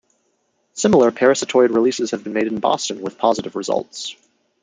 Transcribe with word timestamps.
Similar 0.73 1.11
parasitoid 1.11 1.69
releases 1.69 2.09
have 2.09 2.23
been 2.23 2.33
made 2.33 2.47
in 2.47 2.59
Boston 2.59 3.01
with 3.03 3.19
positive 3.19 3.55
results. 3.55 4.15